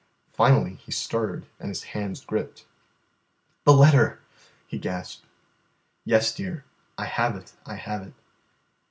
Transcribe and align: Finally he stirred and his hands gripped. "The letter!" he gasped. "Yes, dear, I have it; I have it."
Finally 0.33 0.73
he 0.77 0.91
stirred 0.91 1.45
and 1.59 1.69
his 1.69 1.83
hands 1.93 2.25
gripped. 2.25 2.65
"The 3.65 3.73
letter!" 3.73 4.19
he 4.65 4.79
gasped. 4.79 5.27
"Yes, 6.05 6.33
dear, 6.33 6.65
I 6.97 7.05
have 7.05 7.35
it; 7.35 7.53
I 7.67 7.75
have 7.75 8.01
it." 8.07 8.13